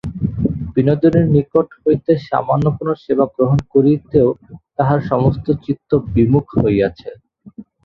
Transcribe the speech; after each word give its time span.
বিনোদিনীর 0.73 1.27
নিকট 1.35 1.67
হইতে 1.81 2.11
সামান্য 2.29 2.65
কোনো 2.77 2.93
সেবা 3.03 3.25
গ্রহণ 3.35 3.59
করিতেও 3.73 4.29
তাহার 4.77 4.99
সমস্ত 5.11 5.45
চিত্ত 5.65 5.89
বিমুখ 6.13 6.45
হইয়াছে। 6.61 7.09